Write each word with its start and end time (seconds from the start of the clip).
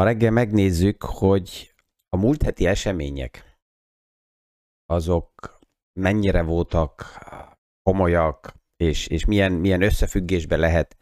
Ma 0.00 0.06
reggel 0.06 0.30
megnézzük, 0.30 1.02
hogy 1.02 1.74
a 2.08 2.16
múlt 2.16 2.42
heti 2.42 2.66
események 2.66 3.58
azok 4.86 5.58
mennyire 6.00 6.42
voltak 6.42 7.18
komolyak, 7.82 8.54
és, 8.76 9.06
és 9.06 9.24
milyen, 9.24 9.52
milyen 9.52 9.82
összefüggésbe 9.82 10.56
lehet 10.56 10.96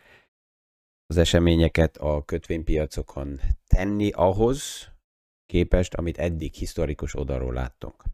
az 1.06 1.16
eseményeket 1.16 1.96
a 1.96 2.22
kötvénypiacokon 2.24 3.40
tenni 3.66 4.10
ahhoz 4.10 4.88
képest, 5.46 5.94
amit 5.94 6.18
eddig 6.18 6.54
historikus 6.54 7.14
oldalról 7.14 7.52
láttunk. 7.52 8.04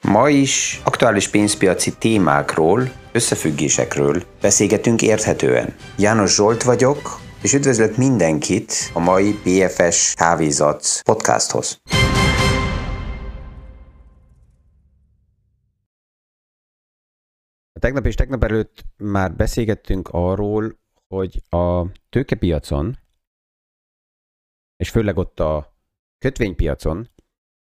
Ma 0.00 0.28
is 0.28 0.80
aktuális 0.84 1.28
pénzpiaci 1.28 1.98
témákról, 1.98 2.92
összefüggésekről 3.12 4.22
beszélgetünk 4.40 5.02
érthetően. 5.02 5.76
János 5.98 6.34
Zsolt 6.34 6.62
vagyok, 6.62 7.28
és 7.42 7.52
üdvözlök 7.52 7.96
mindenkit 7.96 8.72
a 8.94 8.98
mai 8.98 9.32
BFS 9.32 10.14
Kávézat 10.14 11.00
podcasthoz. 11.02 11.80
Tegnap 17.80 18.06
és 18.06 18.14
tegnap 18.14 18.44
előtt 18.44 18.84
már 18.96 19.36
beszélgettünk 19.36 20.08
arról, 20.08 20.78
hogy 21.08 21.42
a 21.48 21.92
tőkepiacon, 22.08 22.98
és 24.76 24.90
főleg 24.90 25.16
ott 25.16 25.40
a 25.40 25.76
kötvénypiacon, 26.18 27.08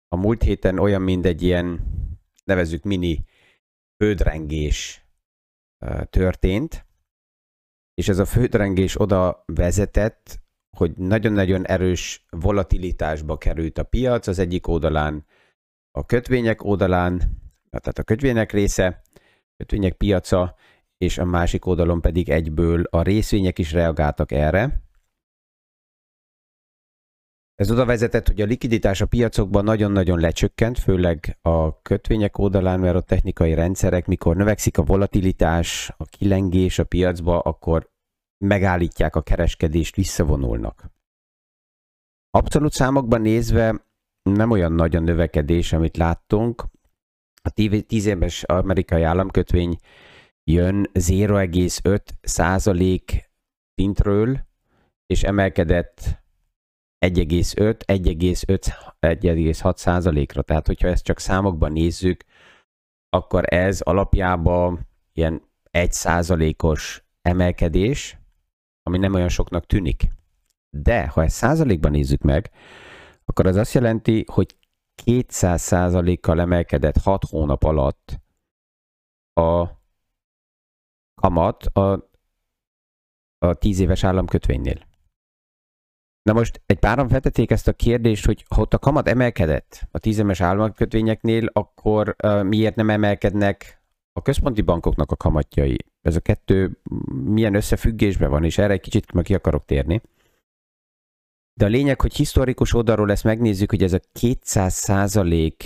a 0.09 0.17
múlt 0.17 0.43
héten 0.43 0.79
olyan, 0.79 1.03
mint 1.03 1.27
egy 1.27 1.43
ilyen, 1.43 1.81
nevezzük 2.45 2.83
mini 2.83 3.25
földrengés 3.97 5.07
történt, 6.11 6.87
és 7.95 8.09
ez 8.09 8.19
a 8.19 8.25
földrengés 8.25 9.01
oda 9.01 9.45
vezetett, 9.47 10.41
hogy 10.77 10.93
nagyon-nagyon 10.97 11.67
erős 11.67 12.27
volatilitásba 12.31 13.39
került 13.39 13.79
a 13.79 13.83
piac, 13.83 14.27
az 14.27 14.39
egyik 14.39 14.67
oldalán 14.67 15.27
a 15.99 16.07
kötvények 16.07 16.65
oldalán, 16.65 17.19
tehát 17.71 17.99
a 17.99 18.03
kötvények 18.03 18.53
része, 18.53 19.03
kötvények 19.57 19.93
piaca, 19.93 20.55
és 20.99 21.19
a 21.19 21.25
másik 21.25 21.67
oldalon 21.67 22.01
pedig 22.01 22.29
egyből 22.29 22.83
a 22.91 23.03
részvények 23.03 23.59
is 23.59 23.73
reagáltak 23.73 24.33
erre. 24.33 24.81
Ez 27.63 27.71
oda 27.71 27.85
vezetett, 27.85 28.27
hogy 28.27 28.41
a 28.41 28.45
likiditás 28.45 29.01
a 29.01 29.07
piacokban 29.07 29.65
nagyon-nagyon 29.65 30.21
lecsökkent, 30.21 30.79
főleg 30.79 31.39
a 31.43 31.83
kötvények 31.83 32.39
oldalán, 32.39 32.81
mert 32.81 32.97
a 32.97 33.01
technikai 33.01 33.55
rendszerek, 33.55 34.07
mikor 34.07 34.37
növekszik 34.37 34.79
a 34.79 34.83
volatilitás, 34.83 35.93
a 35.97 36.05
kilengés 36.05 36.79
a 36.79 36.85
piacba, 36.85 37.39
akkor 37.39 37.91
megállítják 38.45 39.17
a 39.17 39.23
kereskedést, 39.23 39.97
visszavonulnak. 39.97 40.91
Abszolút 42.31 42.73
számokban 42.73 43.21
nézve 43.21 43.87
nem 44.23 44.51
olyan 44.51 44.73
nagy 44.73 44.97
a 44.97 45.01
növekedés, 45.01 45.73
amit 45.73 45.97
láttunk. 45.97 46.65
A 47.43 47.51
10 47.51 48.07
éves 48.07 48.43
amerikai 48.43 49.03
államkötvény 49.03 49.77
jön 50.51 50.91
0,5 50.93 52.01
százalék 52.21 53.31
szintről, 53.75 54.41
és 55.07 55.23
emelkedett 55.23 56.22
1,5-1,6 57.06 59.77
százalékra. 59.77 60.42
Tehát, 60.42 60.67
hogyha 60.67 60.89
ezt 60.89 61.05
csak 61.05 61.19
számokban 61.19 61.72
nézzük, 61.72 62.25
akkor 63.09 63.53
ez 63.53 63.81
alapjában 63.81 64.89
ilyen 65.12 65.42
1 65.70 65.92
százalékos 65.92 67.05
emelkedés, 67.22 68.19
ami 68.83 68.98
nem 68.98 69.14
olyan 69.14 69.28
soknak 69.28 69.67
tűnik. 69.67 70.03
De 70.70 71.09
ha 71.09 71.22
ezt 71.22 71.36
százalékban 71.36 71.91
nézzük 71.91 72.22
meg, 72.22 72.50
akkor 73.25 73.47
az 73.47 73.56
azt 73.56 73.75
jelenti, 73.75 74.25
hogy 74.33 74.56
200 74.94 75.62
százalékkal 75.62 76.41
emelkedett 76.41 76.97
6 76.97 77.25
hónap 77.25 77.65
alatt 77.65 78.21
a 79.32 79.66
kamat 81.15 81.65
a, 81.65 82.10
a 83.38 83.54
10 83.54 83.81
éves 83.81 84.04
államkötvénynél. 84.04 84.91
Na 86.22 86.33
most 86.33 86.62
egy 86.66 86.78
páran 86.78 87.09
feltették 87.09 87.50
ezt 87.50 87.69
a 87.69 87.72
kérdést, 87.72 88.27
hogy 88.27 88.44
ha 88.55 88.60
ott 88.60 88.75
a 88.75 88.78
kamat 88.78 89.09
emelkedett 89.09 89.88
a 89.91 89.99
tízemes 89.99 90.41
államkötvényeknél, 90.41 91.47
akkor 91.53 92.16
uh, 92.25 92.43
miért 92.43 92.77
nem 92.77 92.91
emelkednek 92.91 93.83
a 94.12 94.22
központi 94.22 94.60
bankoknak 94.60 95.10
a 95.10 95.16
kamatjai? 95.16 95.78
Ez 96.00 96.16
a 96.16 96.21
kettő 96.21 96.81
milyen 97.25 97.55
összefüggésben 97.55 98.31
van, 98.31 98.44
és 98.44 98.59
erre 98.59 98.72
egy 98.72 98.81
kicsit 98.81 99.12
meg 99.12 99.25
ki 99.25 99.34
akarok 99.34 99.65
térni. 99.65 100.00
De 101.55 101.65
a 101.65 101.69
lényeg, 101.69 102.00
hogy 102.00 102.15
historikus 102.15 102.75
oldalról 102.75 103.10
ezt 103.10 103.25
megnézzük, 103.25 103.71
hogy 103.71 103.83
ez 103.83 103.93
a 103.93 104.00
200 104.12 104.75
százalék 104.75 105.65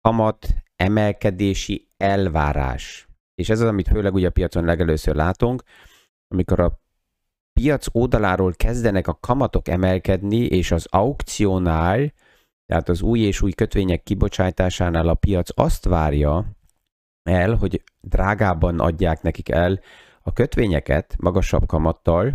kamat 0.00 0.48
emelkedési 0.76 1.88
elvárás. 1.96 3.08
És 3.34 3.48
ez 3.48 3.60
az, 3.60 3.68
amit 3.68 3.88
főleg 3.88 4.14
ugye 4.14 4.26
a 4.26 4.30
piacon 4.30 4.64
legelőször 4.64 5.14
látunk, 5.14 5.62
amikor 6.28 6.60
a 6.60 6.83
piac 7.60 7.86
oldaláról 7.92 8.52
kezdenek 8.52 9.06
a 9.06 9.18
kamatok 9.20 9.68
emelkedni, 9.68 10.36
és 10.36 10.70
az 10.70 10.86
aukciónál, 10.90 12.12
tehát 12.66 12.88
az 12.88 13.02
új 13.02 13.20
és 13.20 13.42
új 13.42 13.52
kötvények 13.52 14.02
kibocsátásánál 14.02 15.08
a 15.08 15.14
piac 15.14 15.48
azt 15.54 15.84
várja 15.84 16.56
el, 17.22 17.54
hogy 17.54 17.82
drágában 18.00 18.80
adják 18.80 19.22
nekik 19.22 19.48
el 19.48 19.80
a 20.22 20.32
kötvényeket 20.32 21.16
magasabb 21.18 21.66
kamattal, 21.66 22.34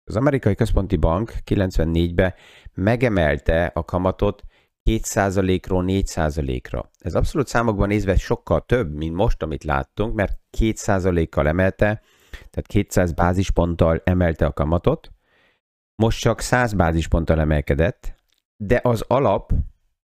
Az 0.03 0.15
amerikai 0.15 0.55
központi 0.55 0.95
bank 0.95 1.33
94-ben 1.45 2.33
megemelte 2.73 3.65
a 3.65 3.83
kamatot 3.83 4.43
2%-ról 4.89 5.83
4%-ra. 5.87 6.91
Ez 6.99 7.15
abszolút 7.15 7.47
számokban 7.47 7.87
nézve 7.87 8.15
sokkal 8.15 8.65
több, 8.65 8.95
mint 8.95 9.15
most, 9.15 9.43
amit 9.43 9.63
láttunk, 9.63 10.15
mert 10.15 10.39
2%-kal 10.57 11.47
emelte, 11.47 12.01
tehát 12.29 12.67
200 12.67 13.11
bázisponttal 13.11 14.01
emelte 14.03 14.45
a 14.45 14.53
kamatot, 14.53 15.11
most 15.95 16.19
csak 16.19 16.39
100 16.41 16.73
bázisponttal 16.73 17.39
emelkedett, 17.39 18.15
de 18.57 18.79
az 18.83 19.03
alap 19.07 19.51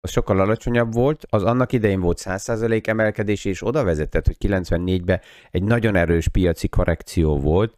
az 0.01 0.11
sokkal 0.11 0.41
alacsonyabb 0.41 0.93
volt, 0.93 1.27
az 1.29 1.43
annak 1.43 1.73
idején 1.73 2.01
volt 2.01 2.21
100% 2.25 2.87
emelkedés, 2.87 3.45
és 3.45 3.67
oda 3.67 3.85
vezetett, 3.85 4.27
hogy 4.27 4.37
94-ben 4.41 5.21
egy 5.51 5.63
nagyon 5.63 5.97
erős 5.97 6.29
piaci 6.29 6.69
korrekció 6.69 7.39
volt, 7.39 7.75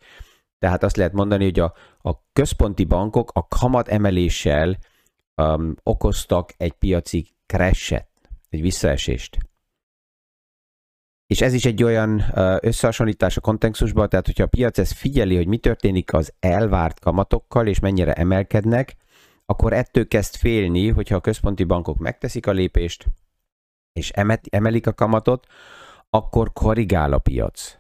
tehát 0.59 0.83
azt 0.83 0.97
lehet 0.97 1.13
mondani, 1.13 1.45
hogy 1.45 1.61
a, 1.61 1.75
a 1.99 2.31
központi 2.33 2.85
bankok 2.85 3.31
a 3.35 3.47
kamat 3.49 3.89
emeléssel 3.89 4.79
um, 5.37 5.75
okoztak 5.83 6.53
egy 6.57 6.73
piaci 6.73 7.27
crashet, 7.47 8.09
egy 8.49 8.61
visszaesést. 8.61 9.39
És 11.31 11.41
ez 11.41 11.53
is 11.53 11.65
egy 11.65 11.83
olyan 11.83 12.25
összehasonlítás 12.61 13.37
a 13.37 13.41
kontextusban, 13.41 14.09
tehát 14.09 14.27
hogyha 14.27 14.43
a 14.43 14.47
piac 14.47 14.79
ezt 14.79 14.93
figyeli, 14.93 15.37
hogy 15.37 15.47
mi 15.47 15.57
történik 15.57 16.13
az 16.13 16.33
elvárt 16.41 17.01
kamatokkal, 17.01 17.67
és 17.67 17.79
mennyire 17.79 18.13
emelkednek, 18.13 18.97
akkor 19.47 19.73
ettől 19.73 20.09
kezd 20.09 20.35
félni, 20.35 20.89
hogyha 20.89 21.17
a 21.17 21.21
központi 21.21 21.65
bankok 21.65 21.99
megteszik 21.99 22.47
a 22.47 22.53
lépést, 22.53 23.07
és 23.93 24.11
emelik 24.51 24.87
a 24.87 24.93
kamatot, 24.93 25.47
akkor 26.11 26.53
korrigál 26.53 27.13
a 27.13 27.19
piac. 27.19 27.77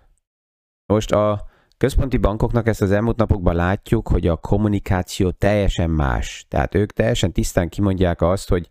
Most 0.87 1.12
a 1.12 1.49
központi 1.76 2.17
bankoknak 2.17 2.67
ezt 2.67 2.82
az 2.82 2.91
elmúlt 2.91 3.17
napokban 3.17 3.55
látjuk, 3.55 4.08
hogy 4.08 4.26
a 4.26 4.37
kommunikáció 4.37 5.31
teljesen 5.31 5.91
más. 5.91 6.47
Tehát 6.49 6.75
ők 6.75 6.93
teljesen 6.93 7.32
tisztán 7.32 7.69
kimondják 7.69 8.23
azt, 8.23 8.49
hogy 8.49 8.70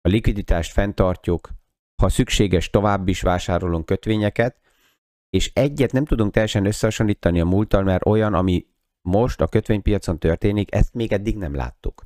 a 0.00 0.08
likviditást 0.08 0.72
fenntartjuk, 0.72 1.48
ha 2.02 2.08
szükséges, 2.08 2.70
tovább 2.70 3.08
is 3.08 3.20
vásárolunk 3.20 3.86
kötvényeket, 3.86 4.60
és 5.30 5.50
egyet 5.54 5.92
nem 5.92 6.04
tudunk 6.04 6.32
teljesen 6.32 6.66
összehasonlítani 6.66 7.40
a 7.40 7.44
múlttal, 7.44 7.82
mert 7.82 8.06
olyan, 8.06 8.34
ami 8.34 8.66
most 9.00 9.40
a 9.40 9.46
kötvénypiacon 9.46 10.18
történik, 10.18 10.74
ezt 10.74 10.94
még 10.94 11.12
eddig 11.12 11.36
nem 11.36 11.54
láttuk. 11.54 12.02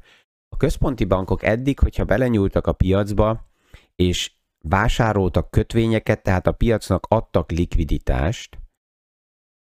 A 0.49 0.57
központi 0.57 1.05
bankok 1.05 1.43
eddig, 1.43 1.79
hogyha 1.79 2.05
belenyúltak 2.05 2.67
a 2.67 2.73
piacba, 2.73 3.51
és 3.97 4.33
vásároltak 4.59 5.51
kötvényeket, 5.51 6.23
tehát 6.23 6.47
a 6.47 6.53
piacnak 6.53 7.07
adtak 7.09 7.51
likviditást, 7.51 8.59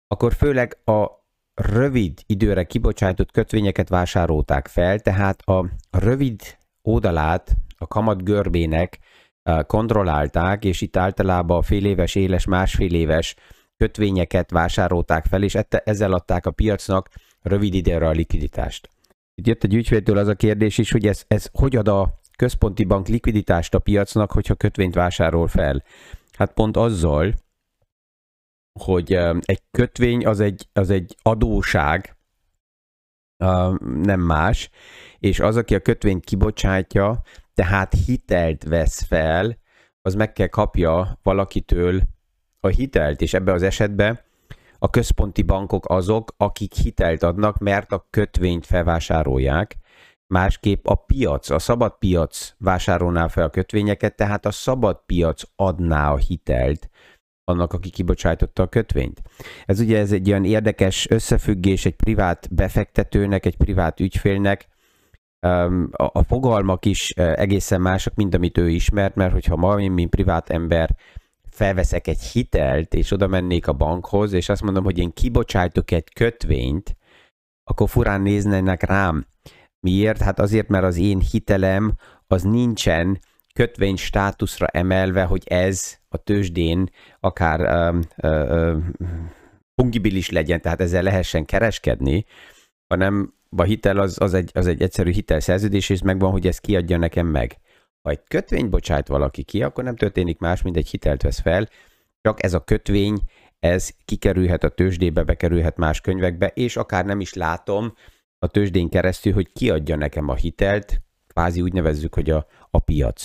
akkor 0.07 0.33
főleg 0.33 0.77
a 0.85 1.07
rövid 1.53 2.23
időre 2.25 2.63
kibocsátott 2.63 3.31
kötvényeket 3.31 3.89
vásárolták 3.89 4.67
fel, 4.67 4.99
tehát 4.99 5.41
a 5.41 5.69
rövid 5.89 6.41
oldalát 6.81 7.55
a 7.77 7.87
kamat 7.87 8.23
görbének 8.23 8.99
kontrollálták, 9.67 10.65
és 10.65 10.81
itt 10.81 10.97
általában 10.97 11.57
a 11.57 11.61
fél 11.61 11.85
éves, 11.85 12.15
éles, 12.15 12.45
másfél 12.45 12.93
éves 12.93 13.35
kötvényeket 13.77 14.51
vásárolták 14.51 15.25
fel, 15.25 15.43
és 15.43 15.57
ezzel 15.69 16.13
adták 16.13 16.45
a 16.45 16.51
piacnak 16.51 17.09
rövid 17.41 17.73
időre 17.73 18.07
a 18.07 18.11
likviditást. 18.11 18.89
Itt 19.35 19.47
jött 19.47 19.63
egy 19.63 19.73
ügyféltől 19.73 20.17
az 20.17 20.27
a 20.27 20.35
kérdés 20.35 20.77
is, 20.77 20.91
hogy 20.91 21.07
ez, 21.07 21.23
ez 21.27 21.47
hogy 21.51 21.75
ad 21.75 21.87
a 21.87 22.19
központi 22.37 22.83
bank 22.83 23.07
likviditást 23.07 23.73
a 23.73 23.79
piacnak, 23.79 24.31
hogyha 24.31 24.55
kötvényt 24.55 24.93
vásárol 24.93 25.47
fel? 25.47 25.83
Hát 26.37 26.53
pont 26.53 26.77
azzal, 26.77 27.33
hogy 28.79 29.13
egy 29.41 29.61
kötvény 29.71 30.25
az 30.25 30.39
egy, 30.39 30.67
az 30.73 30.89
egy 30.89 31.15
adóság, 31.21 32.15
nem 33.83 34.19
más, 34.19 34.69
és 35.19 35.39
az, 35.39 35.55
aki 35.57 35.75
a 35.75 35.79
kötvényt 35.79 36.25
kibocsátja, 36.25 37.21
tehát 37.53 37.93
hitelt 38.05 38.63
vesz 38.63 39.01
fel, 39.01 39.57
az 40.01 40.13
meg 40.15 40.33
kell 40.33 40.47
kapja 40.47 41.19
valakitől 41.23 42.01
a 42.59 42.67
hitelt, 42.67 43.21
és 43.21 43.33
ebbe 43.33 43.51
az 43.51 43.63
esetben 43.63 44.19
a 44.79 44.89
központi 44.89 45.41
bankok 45.41 45.89
azok, 45.89 46.33
akik 46.37 46.73
hitelt 46.73 47.23
adnak, 47.23 47.57
mert 47.57 47.91
a 47.91 48.07
kötvényt 48.09 48.65
felvásárolják, 48.65 49.77
másképp 50.27 50.87
a 50.87 50.95
piac, 50.95 51.49
a 51.49 51.59
szabad 51.59 51.97
piac 51.97 52.53
vásárolná 52.57 53.27
fel 53.27 53.43
a 53.43 53.49
kötvényeket, 53.49 54.15
tehát 54.15 54.45
a 54.45 54.51
szabad 54.51 55.01
piac 55.05 55.41
adná 55.55 56.11
a 56.11 56.17
hitelt 56.17 56.89
annak, 57.43 57.73
aki 57.73 57.89
kibocsájtotta 57.89 58.63
a 58.63 58.67
kötvényt. 58.67 59.21
Ez 59.65 59.79
ugye 59.79 59.97
ez 59.97 60.11
egy 60.11 60.29
olyan 60.29 60.45
érdekes 60.45 61.09
összefüggés 61.09 61.85
egy 61.85 61.95
privát 61.95 62.53
befektetőnek, 62.53 63.45
egy 63.45 63.57
privát 63.57 63.99
ügyfélnek, 63.99 64.67
a, 65.91 66.23
fogalmak 66.27 66.85
is 66.85 67.09
egészen 67.15 67.81
mások, 67.81 68.15
mint 68.15 68.35
amit 68.35 68.57
ő 68.57 68.69
ismert, 68.69 69.15
mert 69.15 69.31
hogyha 69.31 69.55
ma 69.55 69.79
én, 69.79 69.91
mint 69.91 70.09
privát 70.09 70.49
ember 70.49 70.95
felveszek 71.49 72.07
egy 72.07 72.21
hitelt, 72.21 72.93
és 72.93 73.11
oda 73.11 73.27
mennék 73.27 73.67
a 73.67 73.73
bankhoz, 73.73 74.33
és 74.33 74.49
azt 74.49 74.61
mondom, 74.61 74.83
hogy 74.83 74.97
én 74.97 75.13
kibocsájtok 75.13 75.91
egy 75.91 76.13
kötvényt, 76.13 76.95
akkor 77.63 77.89
furán 77.89 78.21
néznének 78.21 78.83
rám. 78.83 79.25
Miért? 79.79 80.21
Hát 80.21 80.39
azért, 80.39 80.67
mert 80.67 80.83
az 80.83 80.97
én 80.97 81.19
hitelem 81.19 81.93
az 82.27 82.43
nincsen 82.43 83.19
kötvény 83.53 83.95
státuszra 83.95 84.67
emelve, 84.67 85.23
hogy 85.23 85.43
ez 85.45 85.97
a 86.09 86.17
tőzsdén 86.17 86.89
akár 87.19 87.89
um, 87.89 88.01
fungibilis 89.75 90.29
legyen, 90.29 90.61
tehát 90.61 90.81
ezzel 90.81 91.03
lehessen 91.03 91.45
kereskedni, 91.45 92.25
hanem 92.87 93.33
a 93.57 93.63
hitel 93.63 93.97
az, 93.97 94.21
az, 94.21 94.33
egy, 94.33 94.51
az 94.53 94.67
egy 94.67 94.81
egyszerű 94.81 95.11
hitelszerződés, 95.11 95.89
és 95.89 96.01
megvan, 96.01 96.31
hogy 96.31 96.47
ez 96.47 96.59
kiadja 96.59 96.97
nekem 96.97 97.27
meg. 97.27 97.57
Ha 98.01 98.09
egy 98.09 98.23
kötvény 98.27 98.69
bocsát 98.69 99.07
valaki 99.07 99.43
ki, 99.43 99.63
akkor 99.63 99.83
nem 99.83 99.95
történik 99.95 100.39
más, 100.39 100.61
mint 100.61 100.77
egy 100.77 100.87
hitelt 100.87 101.21
vesz 101.21 101.39
fel, 101.39 101.69
csak 102.21 102.43
ez 102.43 102.53
a 102.53 102.63
kötvény, 102.63 103.19
ez 103.59 103.89
kikerülhet 104.05 104.63
a 104.63 104.69
tőzsdébe, 104.69 105.23
bekerülhet 105.23 105.77
más 105.77 106.01
könyvekbe, 106.01 106.47
és 106.47 106.77
akár 106.77 107.05
nem 107.05 107.19
is 107.19 107.33
látom 107.33 107.93
a 108.39 108.47
tőzsdén 108.47 108.89
keresztül, 108.89 109.33
hogy 109.33 109.51
kiadja 109.51 109.95
nekem 109.95 110.29
a 110.29 110.35
hitelt, 110.35 111.01
kvázi 111.27 111.61
úgy 111.61 111.73
nevezzük, 111.73 112.13
hogy 112.13 112.29
a, 112.29 112.47
a 112.69 112.79
piac. 112.79 113.21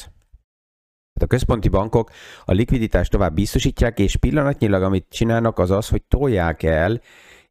Tehát 1.12 1.32
a 1.32 1.37
központi 1.37 1.69
bankok 1.69 2.11
a 2.44 2.52
likviditást 2.52 3.11
tovább 3.11 3.34
biztosítják, 3.34 3.99
és 3.99 4.17
pillanatnyilag 4.17 4.82
amit 4.82 5.06
csinálnak 5.08 5.58
az 5.58 5.70
az, 5.70 5.88
hogy 5.88 6.02
tolják 6.02 6.62
el 6.62 7.00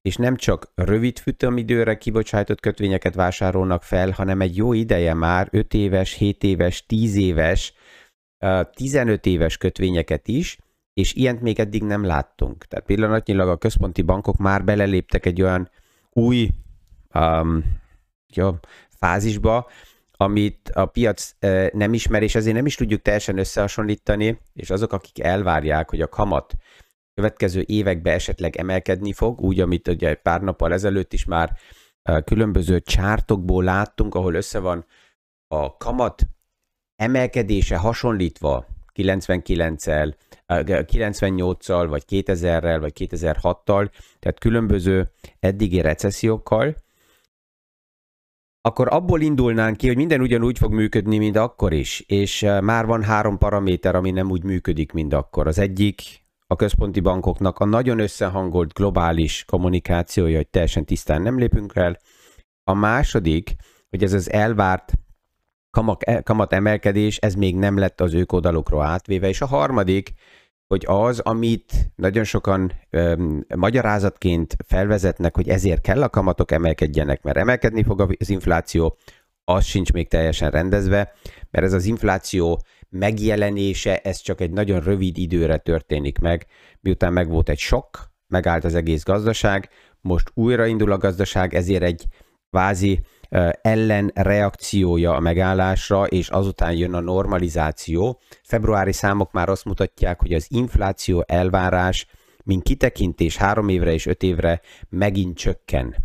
és 0.06 0.16
nem 0.16 0.36
csak 0.36 0.72
rövid 0.75 1.19
futamidőre 1.19 1.98
kibocsájtott 1.98 2.60
kötvényeket 2.60 3.16
vásárolnak 3.16 3.84
fel, 3.84 4.10
hanem 4.10 4.42
egy 4.42 4.56
jó 4.56 4.74
ideje 4.74 5.13
már 5.13 5.48
5 5.52 5.74
éves, 5.74 6.13
7 6.13 6.44
éves, 6.44 6.86
10 6.86 7.16
éves, 7.16 7.74
15 8.74 9.25
éves 9.25 9.57
kötvényeket 9.57 10.28
is, 10.28 10.57
és 10.94 11.13
ilyent 11.13 11.42
még 11.42 11.60
eddig 11.60 11.84
nem 11.84 12.04
láttunk. 12.04 12.66
Tehát 12.66 12.86
pillanatnyilag 12.86 13.50
a 13.50 13.57
központi 13.57 14.02
bankok 14.02 14.38
már 14.38 14.63
beleléptek 14.63 15.25
egy 15.25 15.42
olyan 15.42 15.69
új 16.10 16.50
um, 17.13 17.63
jó, 18.34 18.50
fázisba, 18.90 19.69
amit 20.12 20.69
a 20.69 20.86
piac 20.86 21.36
nem 21.72 21.94
ismer, 21.94 22.24
és 22.24 22.36
ezért 22.36 22.56
nem 22.56 22.66
is 22.66 22.75
tudjuk 22.75 23.01
teljesen 23.01 23.38
összehasonlítani, 23.38 24.40
és 24.54 24.69
azok, 24.69 24.94
akik 24.94 25.24
elvárják, 25.24 25.90
hogy 25.90 26.01
a 26.01 26.08
kamat 26.08 26.54
következő 27.16 27.64
években 27.66 28.14
esetleg 28.14 28.56
emelkedni 28.56 29.14
fog, 29.14 29.42
úgy, 29.42 29.60
amit 29.60 29.88
ugye 29.88 30.16
pár 30.16 30.42
nappal 30.42 30.74
ezelőtt 30.74 31.14
is 31.14 31.26
már 31.26 31.58
különböző 32.26 32.80
csártokból 32.80 33.64
láttunk, 33.64 34.16
ahol 34.16 34.34
össze 34.34 34.60
van 34.60 34.86
a 35.48 35.78
kamat 35.78 36.28
emelkedése 36.96 37.78
hasonlítva 37.78 38.66
99-el, 38.94 40.14
98-al, 40.48 41.86
vagy 41.89 42.04
2000-rel, 42.10 42.78
vagy 42.80 42.94
2006-tal, 42.96 43.92
tehát 44.20 44.39
különböző 44.39 45.10
eddigi 45.39 45.82
recessziókkal, 45.82 46.75
akkor 48.62 48.94
abból 48.94 49.22
indulnánk 49.22 49.78
ki, 49.78 49.88
hogy 49.88 49.96
minden 49.96 50.22
ugyanúgy 50.22 50.58
fog 50.58 50.74
működni, 50.74 51.18
mint 51.18 51.36
akkor 51.36 51.74
is, 51.74 52.00
és 52.00 52.42
már 52.42 52.86
van 52.86 53.04
három 53.04 53.38
paraméter, 53.38 53.96
ami 53.96 54.12
nem 54.12 54.32
úgy 54.32 54.44
működik, 54.44 54.92
mint 54.92 55.13
akkor. 55.13 55.48
Az 55.48 55.60
egyik 55.60 56.25
a 56.48 56.56
központi 56.56 57.00
bankoknak 57.00 57.60
a 57.60 57.66
nagyon 57.66 58.00
összehangolt 58.00 58.74
globális 58.74 59.46
kommunikációja, 59.46 60.36
hogy 60.36 60.48
teljesen 60.48 60.86
tisztán 60.86 61.22
nem 61.22 61.38
lépünk 61.38 61.75
el. 61.75 61.98
A 62.64 62.74
második, 62.74 63.56
hogy 63.90 64.04
ez 64.04 64.14
az 64.14 64.32
elvárt 64.32 64.94
kamat 66.24 66.54
emelkedés, 66.54 67.18
ez 67.18 67.34
még 67.34 67.56
nem 67.56 67.78
lett 67.78 68.02
az 68.02 68.14
ők 68.14 68.32
oldalukról 68.32 68.84
átvéve. 68.84 69.28
És 69.28 69.42
a 69.42 69.46
harmadik, 69.46 70.14
hogy 70.68 70.84
az, 70.88 71.20
amit 71.20 71.92
nagyon 71.96 72.24
sokan 72.24 72.72
öm, 72.90 73.46
magyarázatként 73.56 74.56
felvezetnek, 74.68 75.36
hogy 75.36 75.50
ezért 75.50 75.82
kell 75.82 76.04
a 76.04 76.10
kamatok 76.10 76.52
emelkedjenek, 76.52 77.24
mert 77.24 77.38
emelkedni 77.38 77.84
fog 77.84 78.16
az 78.20 78.30
infláció, 78.30 78.98
az 79.44 79.66
sincs 79.66 79.94
még 79.94 80.08
teljesen 80.08 80.52
rendezve, 80.52 81.14
mert 81.52 81.66
ez 81.66 81.74
az 81.74 81.86
infláció 81.86 82.62
megjelenése, 82.98 83.98
ez 83.98 84.18
csak 84.18 84.42
egy 84.42 84.52
nagyon 84.52 84.80
rövid 84.80 85.18
időre 85.18 85.58
történik 85.58 86.20
meg, 86.20 86.46
miután 86.80 87.14
meg 87.14 87.30
volt 87.30 87.50
egy 87.50 87.60
sok, 87.60 88.12
megállt 88.28 88.64
az 88.64 88.75
egész 88.75 89.04
gazdaság, 89.04 89.70
most 90.02 90.32
újraindul 90.34 90.92
a 90.92 90.98
gazdaság, 90.98 91.54
ezért 91.54 91.84
egy 91.84 92.06
kvázi 92.50 93.02
ellenreakciója 93.62 95.16
a 95.16 95.20
megállásra, 95.20 96.06
és 96.06 96.30
azután 96.30 96.74
jön 96.74 96.94
a 96.94 97.00
normalizáció. 97.00 98.22
Februári 98.44 98.92
számok 98.92 99.32
már 99.32 99.50
azt 99.50 99.66
mutatják, 99.66 100.20
hogy 100.20 100.34
az 100.34 100.46
infláció 100.50 101.24
elvárás, 101.28 102.08
mint 102.44 102.64
kitekintés 102.64 103.38
három 103.38 103.70
évre 103.70 103.94
és 103.94 104.06
öt 104.06 104.24
évre 104.24 104.62
megint 104.90 105.38
csökken. 105.38 105.96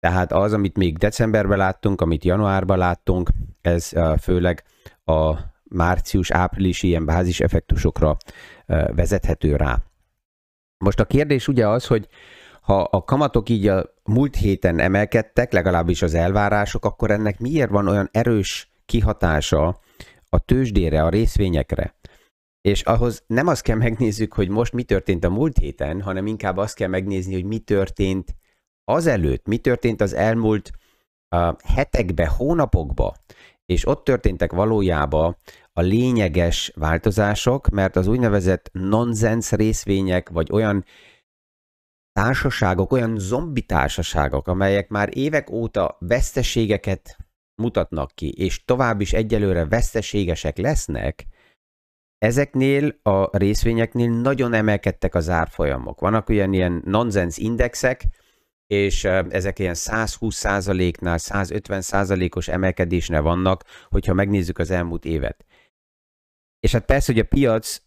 Tehát 0.00 0.32
az, 0.32 0.52
amit 0.52 0.76
még 0.76 0.98
decemberben 0.98 1.58
láttunk, 1.58 2.00
amit 2.00 2.24
januárban 2.24 2.78
láttunk, 2.78 3.30
ez 3.60 3.92
főleg 4.20 4.64
a 5.04 5.34
március-áprilisi 5.72 6.86
ilyen 6.86 7.04
báziseffektusokra 7.04 8.16
vezethető 8.94 9.56
rá. 9.56 9.82
Most 10.84 11.00
a 11.00 11.04
kérdés 11.04 11.48
ugye 11.48 11.68
az, 11.68 11.86
hogy 11.86 12.08
ha 12.62 12.82
a 12.82 13.04
kamatok 13.04 13.48
így 13.48 13.66
a 13.66 13.94
múlt 14.04 14.36
héten 14.36 14.78
emelkedtek, 14.78 15.52
legalábbis 15.52 16.02
az 16.02 16.14
elvárások, 16.14 16.84
akkor 16.84 17.10
ennek 17.10 17.38
miért 17.38 17.70
van 17.70 17.88
olyan 17.88 18.08
erős 18.12 18.72
kihatása 18.86 19.80
a 20.28 20.38
tőzsdére, 20.38 21.02
a 21.02 21.08
részvényekre? 21.08 21.94
És 22.60 22.82
ahhoz 22.82 23.24
nem 23.26 23.46
azt 23.46 23.62
kell 23.62 23.76
megnézzük, 23.76 24.32
hogy 24.32 24.48
most 24.48 24.72
mi 24.72 24.82
történt 24.82 25.24
a 25.24 25.30
múlt 25.30 25.58
héten, 25.58 26.02
hanem 26.02 26.26
inkább 26.26 26.56
azt 26.56 26.74
kell 26.74 26.88
megnézni, 26.88 27.34
hogy 27.34 27.44
mi 27.44 27.58
történt 27.58 28.34
azelőtt, 28.84 29.46
mi 29.46 29.58
történt 29.58 30.00
az 30.00 30.12
elmúlt 30.12 30.70
uh, 31.36 31.54
hetekbe, 31.64 32.26
hónapokba, 32.26 33.14
és 33.72 33.86
ott 33.86 34.04
történtek 34.04 34.52
valójában 34.52 35.36
a 35.72 35.80
lényeges 35.80 36.72
változások, 36.74 37.68
mert 37.68 37.96
az 37.96 38.06
úgynevezett 38.06 38.70
nonsens 38.72 39.50
részvények, 39.50 40.28
vagy 40.28 40.48
olyan 40.52 40.84
társaságok, 42.12 42.92
olyan 42.92 43.18
zombi 43.18 43.62
társaságok, 43.62 44.48
amelyek 44.48 44.88
már 44.88 45.16
évek 45.16 45.50
óta 45.50 45.96
veszteségeket 45.98 47.16
mutatnak 47.62 48.10
ki, 48.14 48.32
és 48.32 48.64
tovább 48.64 49.00
is 49.00 49.12
egyelőre 49.12 49.66
veszteségesek 49.66 50.56
lesznek, 50.56 51.26
ezeknél 52.18 52.98
a 53.02 53.36
részvényeknél 53.36 54.10
nagyon 54.10 54.52
emelkedtek 54.52 55.14
az 55.14 55.28
árfolyamok. 55.28 56.00
Vannak 56.00 56.28
olyan 56.28 56.52
ilyen 56.52 56.82
nonsens 56.84 57.36
indexek, 57.38 58.06
és 58.72 59.04
ezek 59.28 59.58
ilyen 59.58 59.74
120%-nál, 59.76 61.18
150%-os 61.20 62.48
emelkedésnél 62.48 63.22
vannak, 63.22 63.64
hogyha 63.90 64.14
megnézzük 64.14 64.58
az 64.58 64.70
elmúlt 64.70 65.04
évet. 65.04 65.44
És 66.60 66.72
hát 66.72 66.84
persze, 66.84 67.12
hogy 67.12 67.20
a 67.20 67.24
piac 67.24 67.82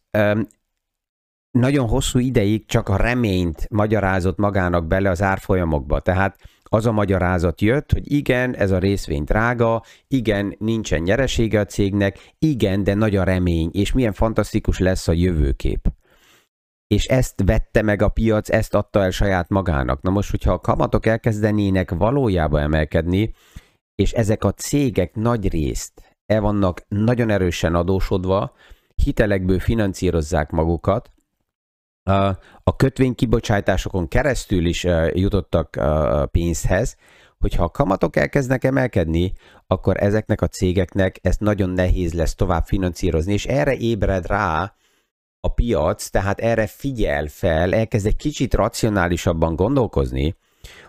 nagyon 1.51 1.87
hosszú 1.87 2.19
ideig 2.19 2.65
csak 2.65 2.89
a 2.89 2.95
reményt 2.95 3.69
magyarázott 3.69 4.37
magának 4.37 4.87
bele 4.87 5.09
az 5.09 5.21
árfolyamokba. 5.21 5.99
Tehát 5.99 6.39
az 6.63 6.85
a 6.85 6.91
magyarázat 6.91 7.61
jött, 7.61 7.91
hogy 7.91 8.11
igen, 8.11 8.55
ez 8.55 8.71
a 8.71 8.79
részvény 8.79 9.23
drága, 9.23 9.83
igen, 10.07 10.55
nincsen 10.59 11.01
nyeresége 11.01 11.59
a 11.59 11.65
cégnek, 11.65 12.33
igen, 12.39 12.83
de 12.83 12.93
nagy 12.93 13.15
a 13.15 13.23
remény, 13.23 13.69
és 13.73 13.91
milyen 13.91 14.13
fantasztikus 14.13 14.79
lesz 14.79 15.07
a 15.07 15.11
jövőkép. 15.11 15.87
És 16.87 17.05
ezt 17.05 17.41
vette 17.45 17.81
meg 17.81 18.01
a 18.01 18.09
piac, 18.09 18.49
ezt 18.49 18.75
adta 18.75 19.03
el 19.03 19.11
saját 19.11 19.49
magának. 19.49 20.01
Na 20.01 20.09
most, 20.09 20.29
hogyha 20.29 20.51
a 20.51 20.59
kamatok 20.59 21.05
elkezdenének 21.05 21.91
valójában 21.91 22.61
emelkedni, 22.61 23.33
és 23.95 24.11
ezek 24.11 24.43
a 24.43 24.51
cégek 24.51 25.15
nagy 25.15 25.49
részt 25.49 26.15
el 26.25 26.41
vannak 26.41 26.85
nagyon 26.87 27.29
erősen 27.29 27.75
adósodva, 27.75 28.53
hitelekből 28.95 29.59
finanszírozzák 29.59 30.51
magukat, 30.51 31.11
a 32.63 32.75
kötvénykibocsátásokon 32.75 34.07
keresztül 34.07 34.65
is 34.65 34.83
jutottak 35.13 35.79
pénzhez, 36.31 36.97
hogyha 37.39 37.63
a 37.63 37.69
kamatok 37.69 38.15
elkezdnek 38.15 38.63
emelkedni, 38.63 39.33
akkor 39.67 40.03
ezeknek 40.03 40.41
a 40.41 40.47
cégeknek 40.47 41.19
ezt 41.21 41.39
nagyon 41.39 41.69
nehéz 41.69 42.13
lesz 42.13 42.35
tovább 42.35 42.65
finanszírozni, 42.65 43.33
és 43.33 43.45
erre 43.45 43.75
ébred 43.75 44.25
rá 44.25 44.75
a 45.45 45.47
piac, 45.47 46.09
tehát 46.09 46.39
erre 46.39 46.67
figyel 46.67 47.27
fel, 47.27 47.73
elkezd 47.73 48.05
egy 48.05 48.15
kicsit 48.15 48.53
racionálisabban 48.53 49.55
gondolkozni, 49.55 50.35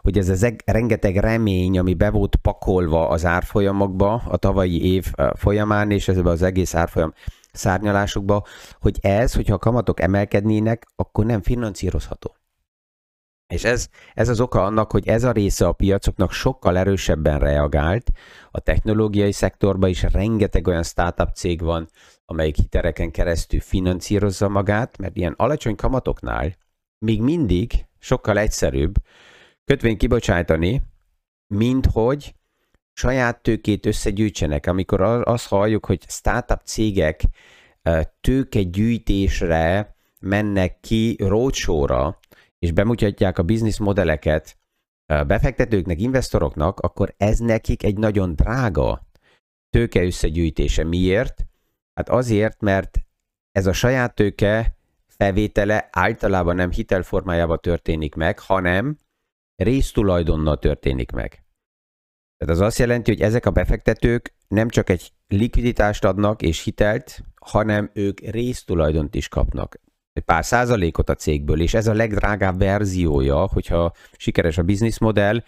hogy 0.03 0.19
ez 0.19 0.29
az 0.29 0.55
rengeteg 0.65 1.17
remény, 1.17 1.79
ami 1.79 1.95
be 1.95 2.11
volt 2.11 2.37
pakolva 2.37 3.09
az 3.09 3.25
árfolyamokba 3.25 4.23
a 4.29 4.37
tavalyi 4.37 4.93
év 4.93 5.07
folyamán, 5.35 5.91
és 5.91 6.09
ez 6.09 6.17
az 6.17 6.43
egész 6.43 6.75
árfolyam 6.75 7.13
szárnyalásokba, 7.53 8.45
hogy 8.81 8.99
ez, 9.01 9.35
hogyha 9.35 9.55
a 9.55 9.59
kamatok 9.59 10.01
emelkednének, 10.01 10.87
akkor 10.97 11.25
nem 11.25 11.43
finanszírozható. 11.43 12.35
És 13.47 13.65
ez, 13.65 13.89
ez 14.15 14.29
az 14.29 14.41
oka 14.41 14.65
annak, 14.65 14.91
hogy 14.91 15.09
ez 15.09 15.25
a 15.25 15.33
része 15.33 15.67
a 15.67 15.73
piacoknak 15.73 16.33
sokkal 16.33 16.79
erősebben 16.79 17.39
reagált. 17.39 18.11
A 18.51 18.61
technológiai 18.61 19.33
szektorban 19.33 19.89
is 19.89 20.03
rengeteg 20.03 20.67
olyan 20.67 20.83
startup 20.83 21.35
cég 21.35 21.61
van, 21.61 21.89
amelyik 22.25 22.57
hitereken 22.57 23.11
keresztül 23.11 23.61
finanszírozza 23.61 24.49
magát, 24.49 24.99
mert 24.99 25.17
ilyen 25.17 25.35
alacsony 25.37 25.75
kamatoknál 25.75 26.57
még 26.99 27.23
mindig 27.23 27.87
sokkal 27.99 28.39
egyszerűbb 28.39 28.95
kötvényt 29.65 29.99
kibocsátani, 29.99 30.83
mint 31.47 31.87
hogy 31.93 32.35
saját 32.93 33.43
tőkét 33.43 33.87
összegyűjtsenek. 33.87 34.67
Amikor 34.67 35.01
azt 35.01 35.49
halljuk, 35.49 35.87
hogy 35.87 36.03
startup 36.09 36.61
cégek 36.65 37.21
tőkegyűjtésre 38.21 39.95
mennek 40.21 40.81
ki 40.81 41.17
roadshow-ra, 41.19 42.19
és 42.59 42.73
bemutatják 42.73 43.39
a 43.39 43.43
business 43.43 43.79
modelleket 43.79 44.59
befektetőknek, 45.07 46.01
investoroknak, 46.01 46.81
akkor 46.81 47.15
ez 47.17 47.39
nekik 47.39 47.83
egy 47.83 47.99
nagyon 47.99 48.35
drága 48.35 49.07
tőke 49.71 50.05
összegyűjtése. 50.05 50.85
Miért? 50.85 51.47
Hát 51.95 52.09
azért, 52.09 52.61
mert 52.61 52.99
ez 53.51 53.67
a 53.67 53.73
saját 53.73 54.15
tőke 54.15 54.77
felvétele 55.07 55.89
általában 55.93 56.55
nem 56.55 56.71
hitelformájában 56.71 57.59
történik 57.61 58.15
meg, 58.15 58.39
hanem 58.39 58.99
résztulajdonnal 59.55 60.59
történik 60.59 61.13
meg. 61.13 61.45
Tehát 62.37 62.55
az 62.55 62.61
azt 62.61 62.79
jelenti, 62.79 63.11
hogy 63.11 63.21
ezek 63.21 63.47
a 63.47 63.51
befektetők 63.51 64.35
nem 64.49 64.69
csak 64.69 64.91
egy 64.91 65.13
likviditást 65.27 66.05
adnak 66.05 66.43
és 66.43 66.65
hitelt, 66.65 67.23
hanem 67.35 67.91
ők 67.95 68.21
résztulajdont 68.21 69.15
is 69.15 69.29
kapnak. 69.29 69.81
Egy 70.17 70.23
pár 70.23 70.45
százalékot 70.45 71.09
a 71.09 71.15
cégből, 71.15 71.61
és 71.61 71.75
ez 71.75 71.87
a 71.87 71.95
legdrágább 71.95 72.59
verziója, 72.59 73.49
hogyha 73.53 73.93
sikeres 74.17 74.59
a 74.59 74.63
bizniszmodell, 74.63 75.43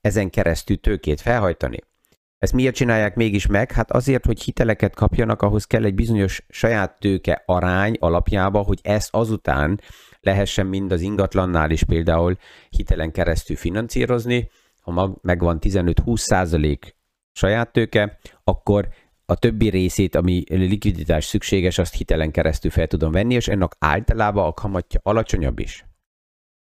ezen 0.00 0.30
keresztül 0.30 0.80
tőkét 0.80 1.20
felhajtani. 1.20 1.78
Ezt 2.38 2.52
miért 2.52 2.74
csinálják 2.74 3.14
mégis 3.14 3.46
meg? 3.46 3.72
Hát 3.72 3.90
azért, 3.90 4.26
hogy 4.26 4.42
hiteleket 4.42 4.94
kapjanak, 4.94 5.42
ahhoz 5.42 5.64
kell 5.64 5.84
egy 5.84 5.94
bizonyos 5.94 6.44
saját 6.48 6.98
tőke 6.98 7.42
arány 7.46 7.96
alapjába, 8.00 8.62
hogy 8.62 8.78
ezt 8.82 9.08
azután 9.14 9.80
lehessen 10.20 10.66
mind 10.66 10.92
az 10.92 11.00
ingatlannál 11.00 11.70
is 11.70 11.84
például 11.84 12.36
hitelen 12.68 13.12
keresztül 13.12 13.56
finanszírozni, 13.56 14.50
ha 14.80 15.18
megvan 15.22 15.58
15-20 15.60 16.16
százalék 16.16 16.96
saját 17.32 17.72
tőke, 17.72 18.18
akkor 18.44 18.88
a 19.32 19.36
többi 19.36 19.68
részét, 19.68 20.14
ami 20.14 20.44
likviditás 20.48 21.24
szükséges, 21.24 21.78
azt 21.78 21.94
hitelen 21.94 22.30
keresztül 22.30 22.70
fel 22.70 22.86
tudom 22.86 23.12
venni, 23.12 23.34
és 23.34 23.48
ennek 23.48 23.72
általában 23.78 24.46
a 24.46 24.52
kamatja 24.52 25.00
alacsonyabb 25.02 25.58
is. 25.58 25.86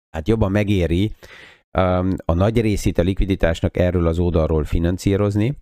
Hát 0.10 0.28
jobban 0.28 0.52
megéri 0.52 1.16
um, 1.78 2.16
a 2.26 2.34
nagy 2.34 2.62
részét 2.62 2.98
a 2.98 3.02
likviditásnak 3.02 3.78
erről 3.78 4.08
az 4.08 4.20
oldalról 4.20 4.64
finanszírozni. 4.64 5.58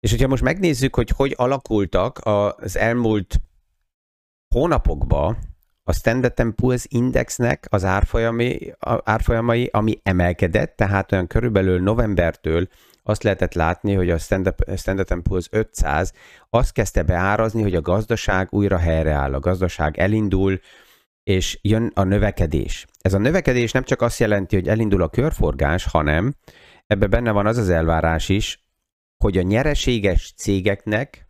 És 0.00 0.10
hogyha 0.10 0.28
most 0.28 0.42
megnézzük, 0.42 0.94
hogy 0.94 1.10
hogy 1.10 1.34
alakultak 1.36 2.20
az 2.22 2.76
elmúlt 2.76 3.40
hónapokban 4.54 5.38
a 5.82 5.92
Standard 5.92 6.34
Poor's 6.36 6.84
Indexnek 6.88 7.66
az 7.70 7.84
árfolyamai, 7.84 8.74
árfolyamai, 9.04 9.68
ami 9.72 10.00
emelkedett, 10.02 10.76
tehát 10.76 11.12
olyan 11.12 11.26
körülbelül 11.26 11.80
novembertől 11.80 12.68
azt 13.02 13.22
lehetett 13.22 13.54
látni, 13.54 13.94
hogy 13.94 14.10
a 14.10 14.18
Standard, 14.18 15.22
Poor's 15.28 15.46
500 15.50 16.12
azt 16.50 16.72
kezdte 16.72 17.02
beárazni, 17.02 17.62
hogy 17.62 17.74
a 17.74 17.80
gazdaság 17.80 18.48
újra 18.50 18.78
helyreáll, 18.78 19.34
a 19.34 19.40
gazdaság 19.40 19.98
elindul, 19.98 20.60
és 21.22 21.58
jön 21.62 21.90
a 21.94 22.02
növekedés. 22.02 22.86
Ez 23.00 23.14
a 23.14 23.18
növekedés 23.18 23.72
nem 23.72 23.82
csak 23.82 24.00
azt 24.00 24.18
jelenti, 24.18 24.56
hogy 24.56 24.68
elindul 24.68 25.02
a 25.02 25.08
körforgás, 25.08 25.84
hanem 25.84 26.34
ebbe 26.86 27.06
benne 27.06 27.30
van 27.30 27.46
az 27.46 27.56
az 27.56 27.68
elvárás 27.68 28.28
is, 28.28 28.64
hogy 29.24 29.38
a 29.38 29.42
nyereséges 29.42 30.32
cégeknek 30.36 31.26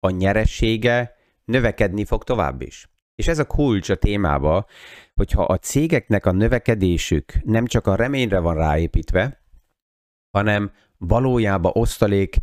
a 0.00 0.10
nyeressége 0.10 1.16
növekedni 1.44 2.04
fog 2.04 2.24
tovább 2.24 2.62
is. 2.62 2.88
És 3.14 3.28
ez 3.28 3.38
a 3.38 3.46
kulcs 3.46 3.88
a 3.88 3.94
témába, 3.94 4.66
hogyha 5.14 5.42
a 5.42 5.56
cégeknek 5.58 6.26
a 6.26 6.32
növekedésük 6.32 7.32
nem 7.44 7.66
csak 7.66 7.86
a 7.86 7.96
reményre 7.96 8.38
van 8.38 8.54
ráépítve, 8.54 9.42
hanem 10.30 10.72
valójában 10.98 11.72
osztalék 11.74 12.36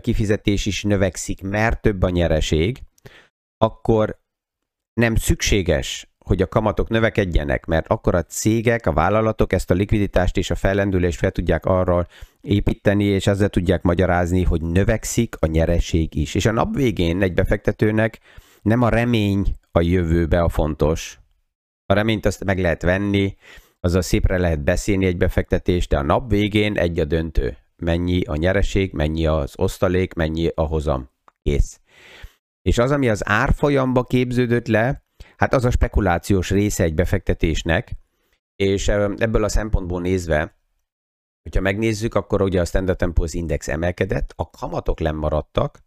kifizetés 0.00 0.66
is 0.66 0.82
növekszik, 0.82 1.42
mert 1.42 1.82
több 1.82 2.02
a 2.02 2.10
nyereség, 2.10 2.82
akkor 3.58 4.20
nem 4.92 5.14
szükséges, 5.14 6.08
hogy 6.18 6.42
a 6.42 6.48
kamatok 6.48 6.88
növekedjenek, 6.88 7.66
mert 7.66 7.86
akkor 7.88 8.14
a 8.14 8.22
cégek, 8.22 8.86
a 8.86 8.92
vállalatok 8.92 9.52
ezt 9.52 9.70
a 9.70 9.74
likviditást 9.74 10.36
és 10.36 10.50
a 10.50 10.54
fellendülést 10.54 11.18
fel 11.18 11.30
tudják 11.30 11.64
arra 11.64 12.06
építeni, 12.40 13.04
és 13.04 13.26
ezzel 13.26 13.48
tudják 13.48 13.82
magyarázni, 13.82 14.42
hogy 14.42 14.62
növekszik 14.62 15.36
a 15.40 15.46
nyereség 15.46 16.14
is. 16.14 16.34
És 16.34 16.46
a 16.46 16.52
nap 16.52 16.74
végén 16.74 17.22
egy 17.22 17.34
befektetőnek 17.34 18.18
nem 18.62 18.82
a 18.82 18.88
remény 18.88 19.54
a 19.72 19.80
jövőbe 19.80 20.40
a 20.40 20.48
fontos. 20.48 21.18
A 21.86 21.92
reményt 21.92 22.26
azt 22.26 22.44
meg 22.44 22.58
lehet 22.58 22.82
venni, 22.82 23.36
azzal 23.86 24.02
szépre 24.02 24.38
lehet 24.38 24.64
beszélni 24.64 25.06
egy 25.06 25.16
befektetést, 25.16 25.88
de 25.88 25.98
a 25.98 26.02
nap 26.02 26.30
végén 26.30 26.78
egy 26.78 27.00
a 27.00 27.04
döntő. 27.04 27.56
Mennyi 27.76 28.22
a 28.24 28.36
nyereség, 28.36 28.92
mennyi 28.92 29.26
az 29.26 29.52
osztalék, 29.56 30.14
mennyi 30.14 30.50
a 30.54 30.62
hozam. 30.62 31.10
Kész. 31.42 31.80
És 32.62 32.78
az, 32.78 32.90
ami 32.90 33.08
az 33.08 33.28
árfolyamba 33.28 34.02
képződött 34.02 34.66
le, 34.66 35.04
hát 35.36 35.54
az 35.54 35.64
a 35.64 35.70
spekulációs 35.70 36.50
része 36.50 36.84
egy 36.84 36.94
befektetésnek, 36.94 37.92
és 38.56 38.88
ebből 38.88 39.44
a 39.44 39.48
szempontból 39.48 40.00
nézve, 40.00 40.56
hogyha 41.42 41.60
megnézzük, 41.60 42.14
akkor 42.14 42.42
ugye 42.42 42.60
a 42.60 42.64
Standard 42.64 42.98
Poor's 43.02 43.30
Index 43.32 43.68
emelkedett, 43.68 44.32
a 44.36 44.50
kamatok 44.50 45.00
lemaradtak, 45.00 45.78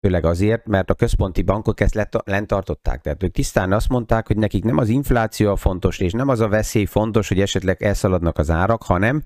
Főleg 0.00 0.24
azért, 0.24 0.66
mert 0.66 0.90
a 0.90 0.94
központi 0.94 1.42
bankok 1.42 1.80
ezt 1.80 2.08
lent 2.24 2.46
tartották. 2.46 3.00
Tehát 3.00 3.22
ők 3.22 3.32
tisztán 3.32 3.72
azt 3.72 3.88
mondták, 3.88 4.26
hogy 4.26 4.36
nekik 4.36 4.64
nem 4.64 4.76
az 4.76 4.88
infláció 4.88 5.50
a 5.50 5.56
fontos, 5.56 5.98
és 5.98 6.12
nem 6.12 6.28
az 6.28 6.40
a 6.40 6.48
veszély 6.48 6.84
fontos, 6.84 7.28
hogy 7.28 7.40
esetleg 7.40 7.82
elszaladnak 7.82 8.38
az 8.38 8.50
árak, 8.50 8.82
hanem 8.82 9.22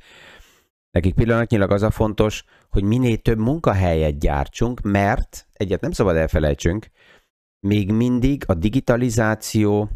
nekik 0.91 1.15
pillanatnyilag 1.15 1.71
az 1.71 1.83
a 1.83 1.91
fontos, 1.91 2.45
hogy 2.71 2.83
minél 2.83 3.17
több 3.17 3.39
munkahelyet 3.39 4.19
gyártsunk, 4.19 4.81
mert 4.81 5.47
egyet 5.53 5.81
nem 5.81 5.93
szabad 5.93 6.17
elfelejtsünk, 6.17 6.87
még 7.67 7.93
mindig 7.93 8.45
a 8.47 8.55
digitalizáció, 8.55 9.91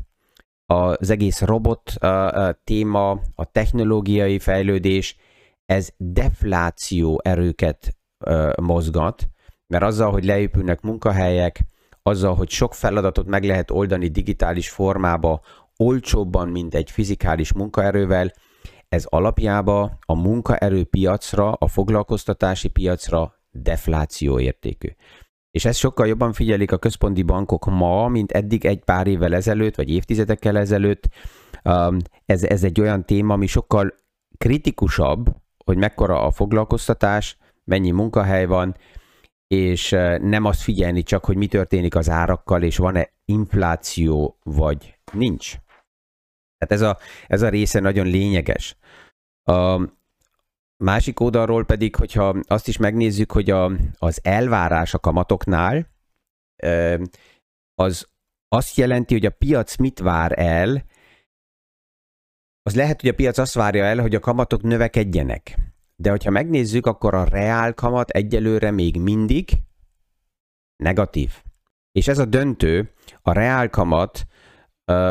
az 0.66 1.10
egész 1.10 1.40
robot 1.40 1.92
téma, 2.64 3.10
a 3.34 3.44
technológiai 3.52 4.38
fejlődés, 4.38 5.16
ez 5.66 5.88
defláció 5.96 7.20
erőket 7.24 7.96
mozgat, 8.60 9.28
mert 9.68 9.84
azzal, 9.84 10.10
hogy 10.10 10.24
leépülnek 10.24 10.80
munkahelyek, 10.80 11.60
azzal, 12.02 12.34
hogy 12.34 12.50
sok 12.50 12.74
feladatot 12.74 13.26
meg 13.26 13.44
lehet 13.44 13.70
oldani 13.70 14.08
digitális 14.08 14.70
formába, 14.70 15.40
olcsóbban, 15.76 16.48
mint 16.48 16.74
egy 16.74 16.90
fizikális 16.90 17.52
munkaerővel, 17.52 18.32
ez 18.88 19.04
alapjába 19.08 19.98
a 20.06 20.14
munkaerőpiacra, 20.14 21.52
a 21.52 21.66
foglalkoztatási 21.66 22.68
piacra 22.68 23.34
defláció 23.50 24.40
értékű. 24.40 24.88
És 25.50 25.64
ezt 25.64 25.78
sokkal 25.78 26.06
jobban 26.06 26.32
figyelik 26.32 26.72
a 26.72 26.78
központi 26.78 27.22
bankok 27.22 27.66
ma, 27.66 28.08
mint 28.08 28.32
eddig 28.32 28.64
egy 28.64 28.84
pár 28.84 29.06
évvel 29.06 29.34
ezelőtt, 29.34 29.74
vagy 29.74 29.90
évtizedekkel 29.90 30.58
ezelőtt. 30.58 31.08
Ez, 32.26 32.44
ez 32.44 32.64
egy 32.64 32.80
olyan 32.80 33.04
téma, 33.04 33.32
ami 33.32 33.46
sokkal 33.46 33.94
kritikusabb, 34.38 35.26
hogy 35.64 35.76
mekkora 35.76 36.22
a 36.22 36.30
foglalkoztatás, 36.30 37.36
mennyi 37.64 37.90
munkahely 37.90 38.46
van, 38.46 38.76
és 39.48 39.90
nem 40.20 40.44
azt 40.44 40.60
figyelni 40.60 41.02
csak, 41.02 41.24
hogy 41.24 41.36
mi 41.36 41.46
történik 41.46 41.94
az 41.94 42.08
árakkal, 42.08 42.62
és 42.62 42.76
van-e 42.76 43.10
infláció, 43.24 44.38
vagy 44.42 44.98
nincs. 45.12 45.56
Tehát 46.58 46.74
ez 46.74 46.80
a, 46.80 46.98
ez 47.26 47.42
a 47.42 47.48
része 47.48 47.80
nagyon 47.80 48.06
lényeges. 48.06 48.76
A 49.42 49.88
másik 50.76 51.20
oldalról 51.20 51.64
pedig, 51.64 51.96
hogyha 51.96 52.36
azt 52.46 52.68
is 52.68 52.76
megnézzük, 52.76 53.32
hogy 53.32 53.50
a, 53.50 53.72
az 53.98 54.20
elvárás 54.22 54.94
a 54.94 54.98
kamatoknál, 54.98 55.88
az 57.74 58.08
azt 58.48 58.76
jelenti, 58.76 59.14
hogy 59.14 59.26
a 59.26 59.30
piac 59.30 59.76
mit 59.76 59.98
vár 59.98 60.38
el, 60.38 60.84
az 62.62 62.74
lehet, 62.74 63.00
hogy 63.00 63.10
a 63.10 63.14
piac 63.14 63.38
azt 63.38 63.54
várja 63.54 63.84
el, 63.84 63.98
hogy 64.00 64.14
a 64.14 64.20
kamatok 64.20 64.62
növekedjenek. 64.62 65.67
De 66.00 66.10
hogyha 66.10 66.30
megnézzük, 66.30 66.86
akkor 66.86 67.14
a 67.14 67.24
reál 67.24 67.74
kamat 67.74 68.10
egyelőre 68.10 68.70
még 68.70 69.00
mindig 69.00 69.50
negatív. 70.76 71.42
És 71.92 72.08
ez 72.08 72.18
a 72.18 72.24
döntő, 72.24 72.92
a 73.22 73.32
reál 73.32 73.70
kamat, 73.70 74.26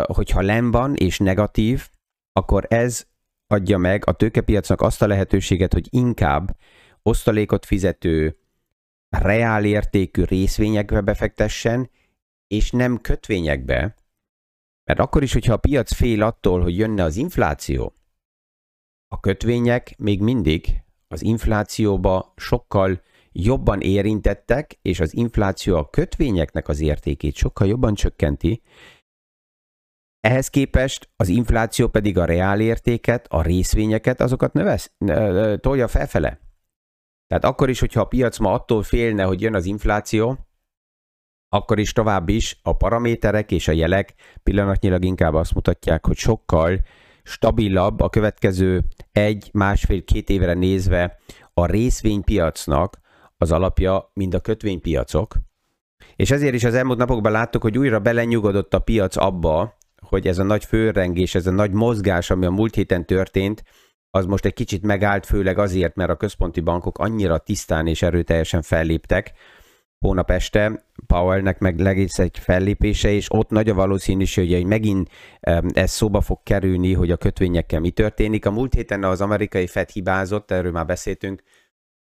hogyha 0.03 0.41
len 0.41 0.71
van 0.71 0.95
és 0.95 1.19
negatív, 1.19 1.89
akkor 2.31 2.65
ez 2.69 3.07
adja 3.47 3.77
meg 3.77 4.07
a 4.07 4.11
tőkepiacnak 4.11 4.81
azt 4.81 5.01
a 5.01 5.07
lehetőséget, 5.07 5.73
hogy 5.73 5.87
inkább 5.89 6.57
osztalékot 7.01 7.65
fizető, 7.65 8.37
reál 9.09 9.65
értékű 9.65 10.23
részvényekbe 10.23 11.01
befektessen, 11.01 11.89
és 12.47 12.71
nem 12.71 13.01
kötvényekbe, 13.01 13.95
mert 14.83 14.99
akkor 14.99 15.23
is, 15.23 15.33
hogyha 15.33 15.53
a 15.53 15.57
piac 15.57 15.93
fél 15.93 16.23
attól, 16.23 16.61
hogy 16.61 16.77
jönne 16.77 17.03
az 17.03 17.15
infláció, 17.15 17.96
a 19.07 19.19
kötvények 19.19 19.97
még 19.97 20.21
mindig 20.21 20.83
az 21.07 21.21
inflációba 21.21 22.33
sokkal 22.35 23.01
jobban 23.31 23.81
érintettek, 23.81 24.79
és 24.81 24.99
az 24.99 25.15
infláció 25.15 25.75
a 25.75 25.89
kötvényeknek 25.89 26.67
az 26.67 26.79
értékét 26.79 27.35
sokkal 27.35 27.67
jobban 27.67 27.93
csökkenti, 27.93 28.61
ehhez 30.19 30.49
képest 30.49 31.09
az 31.15 31.27
infláció 31.27 31.87
pedig 31.87 32.17
a 32.17 32.25
reál 32.25 32.59
értéket, 32.59 33.27
a 33.27 33.41
részvényeket, 33.41 34.21
azokat 34.21 34.53
növesz, 34.53 34.91
tolja 35.59 35.87
felfele. 35.87 36.39
Tehát 37.27 37.43
akkor 37.43 37.69
is, 37.69 37.79
hogyha 37.79 38.01
a 38.01 38.07
piac 38.07 38.37
ma 38.37 38.53
attól 38.53 38.83
félne, 38.83 39.23
hogy 39.23 39.41
jön 39.41 39.55
az 39.55 39.65
infláció, 39.65 40.47
akkor 41.49 41.79
is 41.79 41.91
tovább 41.91 42.29
is 42.29 42.59
a 42.61 42.73
paraméterek 42.73 43.51
és 43.51 43.67
a 43.67 43.71
jelek 43.71 44.13
pillanatnyilag 44.43 45.05
inkább 45.05 45.33
azt 45.33 45.53
mutatják, 45.53 46.05
hogy 46.05 46.17
sokkal 46.17 46.79
stabilabb 47.27 47.99
a 47.99 48.09
következő 48.09 48.83
egy, 49.11 49.49
másfél, 49.53 50.03
két 50.03 50.29
évre 50.29 50.53
nézve 50.53 51.17
a 51.53 51.65
részvénypiacnak 51.65 52.99
az 53.37 53.51
alapja, 53.51 54.11
mint 54.13 54.33
a 54.33 54.39
kötvénypiacok. 54.39 55.35
És 56.15 56.31
ezért 56.31 56.53
is 56.53 56.63
az 56.63 56.73
elmúlt 56.73 56.97
napokban 56.97 57.31
láttuk, 57.31 57.61
hogy 57.61 57.77
újra 57.77 57.99
belenyugodott 57.99 58.73
a 58.73 58.79
piac 58.79 59.15
abba, 59.15 59.77
hogy 60.01 60.27
ez 60.27 60.39
a 60.39 60.43
nagy 60.43 60.65
főrengés, 60.65 61.35
ez 61.35 61.47
a 61.47 61.51
nagy 61.51 61.71
mozgás, 61.71 62.29
ami 62.29 62.45
a 62.45 62.51
múlt 62.51 62.75
héten 62.75 63.05
történt, 63.05 63.63
az 64.09 64.25
most 64.25 64.45
egy 64.45 64.53
kicsit 64.53 64.83
megállt, 64.83 65.25
főleg 65.25 65.57
azért, 65.57 65.95
mert 65.95 66.09
a 66.09 66.15
központi 66.15 66.59
bankok 66.59 66.97
annyira 66.97 67.37
tisztán 67.37 67.87
és 67.87 68.01
erőteljesen 68.01 68.61
felléptek, 68.61 69.33
hónap 69.99 70.31
este 70.31 70.85
Powellnek 71.07 71.59
meg 71.59 71.79
legész 71.79 72.19
egy 72.19 72.37
fellépése, 72.37 73.11
és 73.11 73.27
ott 73.29 73.49
nagy 73.49 73.69
a 73.69 73.73
valószínűség, 73.73 74.53
hogy 74.53 74.65
megint 74.65 75.09
ez 75.71 75.91
szóba 75.91 76.21
fog 76.21 76.39
kerülni, 76.43 76.93
hogy 76.93 77.11
a 77.11 77.17
kötvényekkel 77.17 77.79
mi 77.79 77.89
történik. 77.89 78.45
A 78.45 78.51
múlt 78.51 78.73
héten 78.73 79.03
az 79.03 79.21
amerikai 79.21 79.67
Fed 79.67 79.89
hibázott, 79.89 80.51
erről 80.51 80.71
már 80.71 80.85
beszéltünk, 80.85 81.43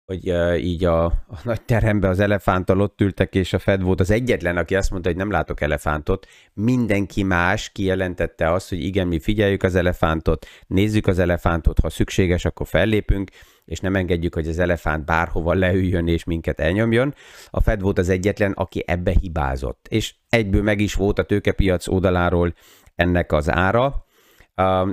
hogy 0.05 0.33
így 0.65 0.85
a, 0.85 1.05
a 1.05 1.39
nagy 1.43 1.61
teremben 1.61 2.09
az 2.09 2.19
elefánttal 2.19 2.81
ott 2.81 3.01
ültek, 3.01 3.35
és 3.35 3.53
a 3.53 3.59
Fed 3.59 3.81
volt 3.81 3.99
az 3.99 4.11
egyetlen, 4.11 4.57
aki 4.57 4.75
azt 4.75 4.91
mondta, 4.91 5.09
hogy 5.09 5.17
nem 5.17 5.31
látok 5.31 5.61
elefántot. 5.61 6.27
Mindenki 6.53 7.23
más 7.23 7.69
kijelentette 7.69 8.51
azt, 8.51 8.69
hogy 8.69 8.83
igen, 8.83 9.07
mi 9.07 9.19
figyeljük 9.19 9.63
az 9.63 9.75
elefántot, 9.75 10.45
nézzük 10.67 11.07
az 11.07 11.19
elefántot, 11.19 11.79
ha 11.79 11.89
szükséges, 11.89 12.45
akkor 12.45 12.67
fellépünk, 12.67 13.31
és 13.65 13.79
nem 13.79 13.95
engedjük, 13.95 14.33
hogy 14.33 14.47
az 14.47 14.59
elefánt 14.59 15.05
bárhova 15.05 15.53
leüljön 15.53 16.07
és 16.07 16.23
minket 16.23 16.59
elnyomjon. 16.59 17.13
A 17.49 17.61
Fed 17.61 17.81
volt 17.81 17.97
az 17.97 18.09
egyetlen, 18.09 18.51
aki 18.51 18.83
ebbe 18.87 19.13
hibázott. 19.21 19.87
És 19.89 20.15
egyből 20.29 20.61
meg 20.61 20.79
is 20.79 20.93
volt 20.93 21.19
a 21.19 21.23
tőkepiac 21.23 21.87
oldaláról 21.87 22.53
ennek 22.95 23.31
az 23.31 23.49
ára, 23.49 24.02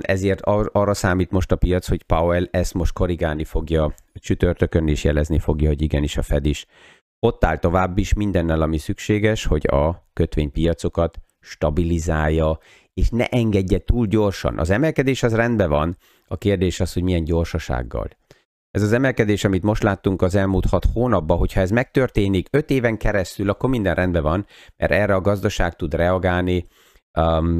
ezért 0.01 0.41
ar- 0.41 0.69
arra 0.73 0.93
számít 0.93 1.31
most 1.31 1.51
a 1.51 1.55
piac, 1.55 1.87
hogy 1.87 2.03
Powell 2.03 2.47
ezt 2.51 2.73
most 2.73 2.93
korrigálni 2.93 3.43
fogja, 3.43 3.93
csütörtökön 4.13 4.87
is 4.87 5.03
jelezni 5.03 5.39
fogja, 5.39 5.67
hogy 5.67 5.81
igenis 5.81 6.17
a 6.17 6.21
Fed 6.21 6.45
is. 6.45 6.65
Ott 7.19 7.45
áll 7.45 7.57
tovább 7.57 7.97
is 7.97 8.13
mindennel, 8.13 8.61
ami 8.61 8.77
szükséges, 8.77 9.45
hogy 9.45 9.67
a 9.67 10.07
kötvénypiacokat 10.13 11.19
stabilizálja, 11.39 12.57
és 12.93 13.09
ne 13.09 13.27
engedje 13.27 13.79
túl 13.79 14.07
gyorsan. 14.07 14.59
Az 14.59 14.69
emelkedés 14.69 15.23
az 15.23 15.35
rendben 15.35 15.69
van, 15.69 15.97
a 16.27 16.37
kérdés 16.37 16.79
az, 16.79 16.93
hogy 16.93 17.03
milyen 17.03 17.23
gyorsasággal. 17.23 18.09
Ez 18.71 18.81
az 18.81 18.91
emelkedés, 18.91 19.43
amit 19.43 19.63
most 19.63 19.83
láttunk 19.83 20.21
az 20.21 20.35
elmúlt 20.35 20.65
hat 20.65 20.85
hónapban, 20.93 21.37
hogyha 21.37 21.59
ez 21.59 21.71
megtörténik 21.71 22.47
öt 22.51 22.69
éven 22.69 22.97
keresztül, 22.97 23.49
akkor 23.49 23.69
minden 23.69 23.95
rendben 23.95 24.23
van, 24.23 24.45
mert 24.77 24.91
erre 24.91 25.15
a 25.15 25.21
gazdaság 25.21 25.75
tud 25.75 25.93
reagálni, 25.93 26.67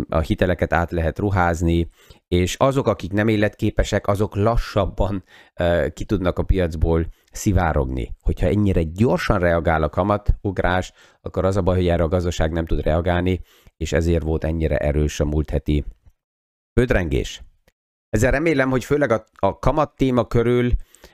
a 0.09 0.19
hiteleket 0.19 0.73
át 0.73 0.91
lehet 0.91 1.19
ruházni, 1.19 1.89
és 2.27 2.55
azok, 2.55 2.87
akik 2.87 3.11
nem 3.11 3.27
életképesek, 3.27 4.07
azok 4.07 4.35
lassabban 4.35 5.23
uh, 5.59 5.87
ki 5.87 6.05
tudnak 6.05 6.39
a 6.39 6.43
piacból 6.43 7.05
szivárogni. 7.31 8.15
Hogyha 8.21 8.47
ennyire 8.47 8.83
gyorsan 8.83 9.39
reagál 9.39 9.83
a 9.83 9.89
kamatugrás, 9.89 10.93
akkor 11.21 11.45
az 11.45 11.57
a 11.57 11.61
baj, 11.61 11.75
hogy 11.75 11.87
erre 11.87 12.03
a 12.03 12.07
gazdaság 12.07 12.51
nem 12.51 12.65
tud 12.65 12.81
reagálni, 12.81 13.41
és 13.77 13.91
ezért 13.91 14.23
volt 14.23 14.43
ennyire 14.43 14.77
erős 14.77 15.19
a 15.19 15.25
múlt 15.25 15.49
heti 15.49 15.85
földrengés. 16.73 17.43
Ezzel 18.09 18.31
remélem, 18.31 18.69
hogy 18.69 18.83
főleg 18.83 19.11
a, 19.11 19.25
a 19.35 19.59
kamat 19.59 19.95
téma 19.95 20.25
körül 20.25 20.71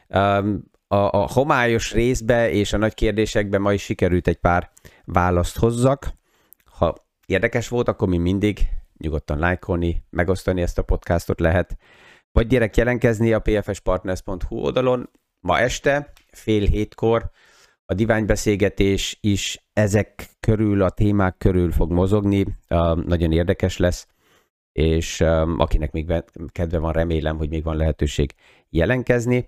um, 0.07 0.63
a, 0.87 0.95
a 0.95 1.27
homályos 1.31 1.93
részbe 1.93 2.51
és 2.51 2.73
a 2.73 2.77
nagy 2.77 2.93
kérdésekbe 2.93 3.57
ma 3.57 3.73
is 3.73 3.83
sikerült 3.83 4.27
egy 4.27 4.37
pár 4.37 4.71
választ 5.05 5.57
hozzak. 5.57 6.13
Ha 6.65 7.06
érdekes 7.27 7.67
volt, 7.67 7.87
akkor 7.87 8.07
mi 8.07 8.17
mindig 8.17 8.59
nyugodtan 8.97 9.39
lájkolni, 9.39 10.03
megosztani 10.09 10.61
ezt 10.61 10.77
a 10.77 10.83
podcastot 10.83 11.39
lehet, 11.39 11.77
vagy 12.31 12.47
gyerek 12.47 12.77
jelentkezni 12.77 13.33
a 13.33 13.39
pfspartners.hu 13.39 14.55
oldalon. 14.55 15.09
Ma 15.39 15.59
este, 15.59 16.11
fél 16.31 16.65
hétkor 16.65 17.31
a 17.85 17.93
diványbeszélgetés 17.93 19.17
is 19.21 19.67
ezek 19.73 20.29
körül, 20.39 20.81
a 20.81 20.89
témák 20.89 21.37
körül 21.37 21.71
fog 21.71 21.91
mozogni, 21.91 22.45
nagyon 23.05 23.31
érdekes 23.31 23.77
lesz, 23.77 24.07
és 24.71 25.19
um, 25.19 25.59
akinek 25.59 25.91
még 25.91 26.23
kedve 26.51 26.77
van, 26.77 26.91
remélem, 26.91 27.37
hogy 27.37 27.49
még 27.49 27.63
van 27.63 27.75
lehetőség 27.75 28.33
jelentkezni. 28.69 29.45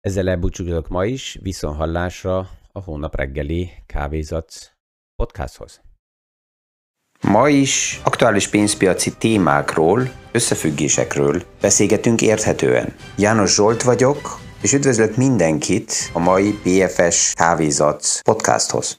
Ezzel 0.00 0.28
elbúcsúzok 0.28 0.88
ma 0.88 1.04
is, 1.04 1.38
viszonhallásra 1.42 2.48
a 2.72 2.80
hónap 2.80 3.16
reggeli 3.16 3.70
kávézat 3.86 4.76
podcasthoz. 5.16 5.85
Ma 7.20 7.48
is 7.48 8.00
aktuális 8.04 8.48
pénzpiaci 8.48 9.12
témákról, 9.18 10.10
összefüggésekről 10.32 11.42
beszélgetünk 11.60 12.22
érthetően. 12.22 12.94
János 13.16 13.54
Zsolt 13.54 13.82
vagyok, 13.82 14.38
és 14.62 14.72
üdvözlök 14.72 15.16
mindenkit 15.16 16.10
a 16.12 16.18
mai 16.18 16.58
PFS 16.62 17.32
Kávézat 17.34 18.20
podcasthoz. 18.24 18.98